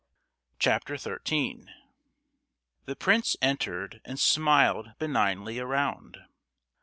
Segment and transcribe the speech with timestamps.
[0.57, 1.65] CHAPTER XIII.
[2.85, 6.17] The prince entered and smiled benignly around.